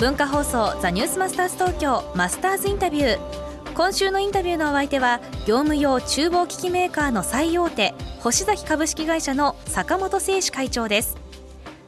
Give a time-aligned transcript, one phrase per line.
[0.00, 3.18] 文化放送ザニュースマスターズ東京マスターズインタビュー。
[3.74, 11.16] 今週のインタビューのお相手は業務用厨房機器メーカーの最大手星崎株式会社の坂本誠志会長です。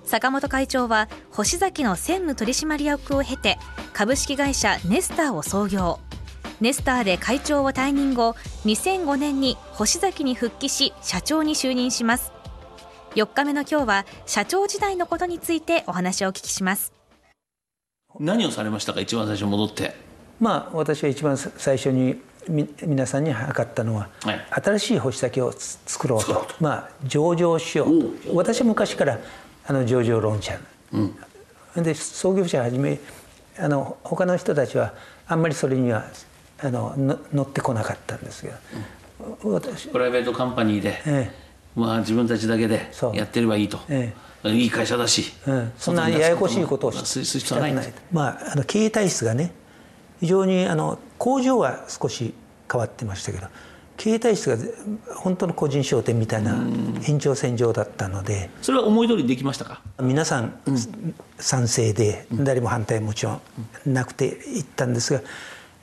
[0.05, 3.59] 坂本会長は星崎の専務取締役を経て
[3.93, 5.99] 株式会社ネスターを創業。
[6.61, 12.31] ネスターで会長を退任後2005年に星崎に復帰し社長に就任します。
[13.17, 16.96] 4日目の今日は社長時代のことについてお話をお聞きします。
[18.21, 19.01] 何をされましたか？
[19.01, 19.95] 一番最初戻って。
[20.41, 26.47] まあ私が一番最初にみ皆さんに測ったのは、はい、新しい星崎を作ろうと。
[26.61, 28.37] まあ上場しようと。
[28.37, 29.19] 私は昔から
[29.67, 30.59] あの上場論者、
[30.93, 33.01] うん、で創業者はじめ
[33.59, 34.95] あの他の人たちは
[35.27, 36.05] あんまりそれには
[36.63, 36.95] あの
[37.33, 38.55] 乗ってこなかったんですけど、
[39.45, 41.35] うん、私プライベートカンパニーで、ええ、
[41.77, 49.53] まあ、自分たちだけでやってればいいと、ええ、いい会社だし、うん、そんなややこしいことをしたくないまあ、あの経営体質がね
[50.21, 52.33] 非常にあの工場は少し
[52.71, 53.47] 変わってましたけど
[53.97, 54.57] 経営体質が
[55.17, 56.57] 本当の個人商店みたいな
[57.09, 60.59] 延長線上だったのでそれは思い通りできましたか皆さん
[61.39, 63.41] 賛成で誰も反対もちろん
[63.87, 65.23] なくて行ったんですが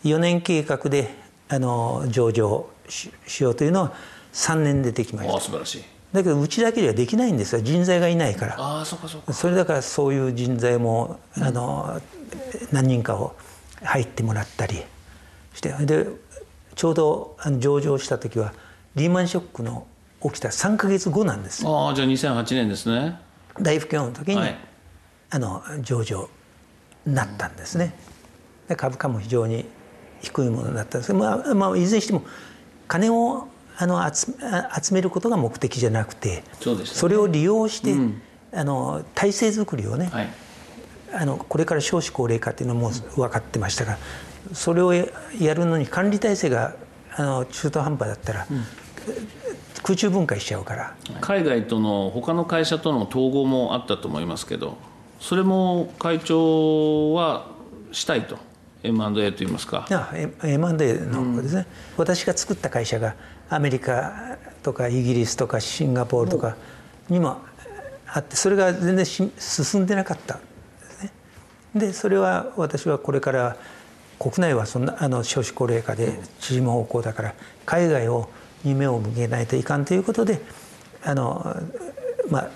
[0.04, 1.16] 4年計画で
[1.50, 3.94] あの上場しようというのは
[4.34, 5.40] 3年でできました。
[5.40, 5.84] 素晴らしい。
[6.12, 7.62] だけどうちだけではできないんですよ。
[7.62, 8.56] 人材がいないから。
[8.58, 9.34] あそうかそうか。
[9.34, 12.02] それだからそういう人材もあの
[12.72, 13.36] 何人かを
[13.84, 14.84] 入ってもらったり
[15.54, 15.74] して。
[15.86, 16.08] で
[16.76, 18.54] ちょうど上場した時は
[18.96, 19.86] リーマンショックの
[20.24, 21.66] 起きた3か月後なんです。
[21.68, 23.20] ああじゃあ2008年ですね。
[23.60, 24.58] 大不況の時に、はい、
[25.30, 26.30] あの上場
[27.06, 27.94] になったんですね、
[28.68, 29.66] で株価も非常に
[30.22, 32.24] 低いものだったんですけど、まあまあ、いずれにしても
[32.88, 33.48] 金を
[33.84, 34.34] あの集
[34.82, 38.22] 集めることが目的じゃなくてそ、ね,、それを利用して、うん、
[38.54, 40.30] あの体制づくりをね、はい、
[41.14, 43.98] あのこれから少子高齢化っていうのも分かってましたが
[44.54, 45.10] それをや
[45.54, 46.76] るのに管理体制が
[47.18, 48.64] あの中途半端だったら、うん、
[49.84, 50.96] 空中分解しちゃうから。
[51.20, 54.78] 海外との他の会社との統合もあったと思いますけど
[55.20, 57.48] それも会長は
[57.92, 58.38] したいと
[58.84, 59.88] M&A といいますか。
[60.44, 60.78] M&A の方
[61.42, 61.66] ですね、うん、
[61.98, 63.16] 私が作った会社が
[63.50, 66.56] アメリカとかイギリスとかシンガポールとか
[67.10, 67.42] にも
[68.08, 70.36] あってそれが全然進んでなかった。
[70.36, 70.44] んで
[70.86, 71.12] すね
[71.74, 73.58] でそれは私はこれから
[74.20, 77.36] 国内はそんなあの少子高齢化で縮む方向だから
[77.66, 78.30] 海外を
[78.64, 80.42] 夢を向けないといかんということで
[81.04, 81.56] あの、
[82.30, 82.50] まあ、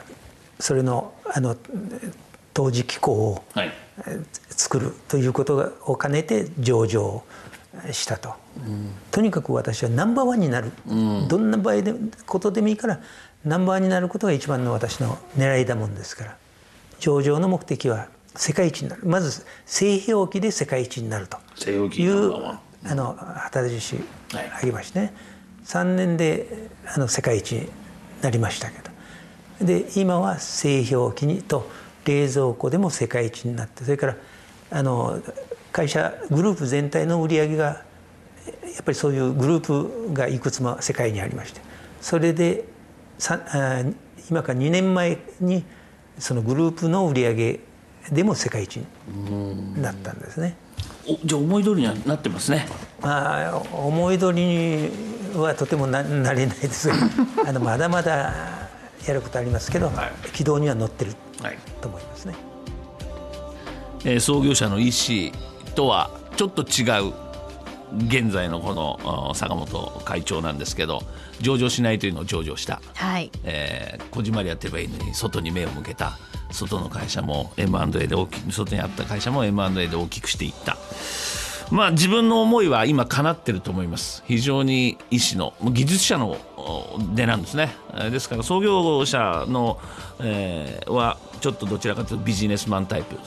[0.59, 1.55] それのあの
[2.57, 3.43] 当時機構を
[4.49, 7.21] 作るということを兼ねて上場
[7.91, 11.93] したと、うん、とにかく私はナンバーワンになる、うん、どんな場合で
[12.25, 12.99] ことでもいいから
[13.45, 16.37] ナンバーワンになることが一番の私の狙いだもんですから。
[16.99, 19.03] 上場の目的は世界一になる。
[19.05, 21.37] まず製氷機で世界一になると。
[21.69, 23.97] いうあの旗印
[24.33, 27.69] ありましてね、はい、3年であの世界一に
[28.23, 28.89] なりましたけど。
[29.63, 31.69] で今は製氷機にと
[32.07, 34.15] 冷蔵庫でも世界一になってそれから
[34.71, 35.21] あの
[35.71, 37.81] 会社グループ全体の売り上げがや
[38.81, 41.61] っぱりそういうグループがいくつも世界にありまして
[42.01, 42.63] それで
[43.17, 43.39] さ
[44.29, 45.63] 今から2年前に
[46.17, 47.59] そのグループの売り上げ
[48.11, 50.55] でも世界一になったんですね。
[51.23, 52.65] じゃあ思い通りにはなってますね。
[53.01, 54.89] まあ思い通りに
[55.35, 56.95] はとてもななれないですが
[57.45, 58.33] あのまだまだ
[59.05, 61.15] やることありますけど、はい、軌道には乗ってる
[61.81, 62.33] と思いますね。
[62.33, 62.41] はい、
[64.05, 65.31] えー、創業者の意思
[65.75, 67.13] とはちょっと違う
[68.07, 71.03] 現在のこの坂本会長なんですけど
[71.39, 73.31] 上場しないというのを上場した、はい。
[73.43, 76.17] えー、小締まりやってればいいのに外に目を向けた。
[76.51, 80.77] 外の会社も M&A で大きく外にあった会社も M&A で大きくしていった
[81.71, 84.23] まあ自分の思いは今叶ってると思います。
[84.25, 86.37] 非常に医師の技術者の
[87.13, 87.75] 出なんですね。
[88.11, 89.79] ですから創業者の、
[90.19, 93.17] えー、はちょっとどちらかというとビジネスマンタイプ。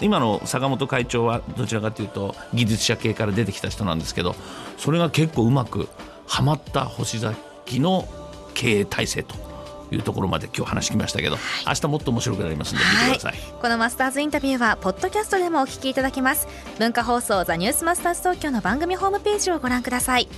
[0.00, 4.34] 今の坂本会長はどちらかというと技術者系から出てきた人なんですけど
[4.78, 5.88] それが結構うまく
[6.26, 8.08] はまった星崎の
[8.54, 9.49] 経営体制と。
[9.90, 16.46] いうところまで今日話しきましたけど、はい、明日もっと面白くなりますので見てください、このマスターズインタビューはポッドキャストでもお聞きいただけます。
[16.78, 20.28] 文化放送ザニュースマスターズ東京の番組ホームページをご覧ください。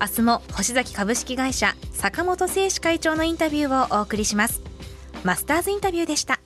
[0.00, 4.62] 明日も星崎株式会社坂本誠志会長のインタビューをお送りします。
[5.24, 6.38] マスターズインタビューでした